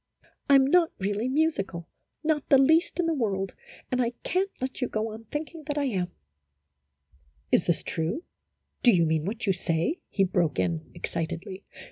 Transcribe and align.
I 0.49 0.55
'm 0.55 0.65
not 0.65 0.89
really 0.97 1.29
musical, 1.29 1.87
not 2.23 2.49
the 2.49 2.57
least 2.57 2.99
in 2.99 3.05
the 3.05 3.13
world, 3.13 3.53
and 3.91 4.01
I 4.01 4.13
can't 4.23 4.49
let 4.59 4.81
you 4.81 4.87
go 4.87 5.09
on 5.09 5.25
thinking 5.25 5.61
that 5.67 5.77
I 5.77 5.83
am"" 5.83 6.07
Is 7.51 7.67
this 7.67 7.83
true; 7.83 8.23
do 8.81 8.91
you 8.91 9.05
mean 9.05 9.25
what 9.25 9.45
you 9.45 9.53
say?" 9.53 9.99
he 10.09 10.23
broke 10.23 10.57
in, 10.57 10.89
excitedly. 10.95 11.65